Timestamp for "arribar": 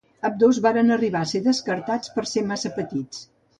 0.95-1.21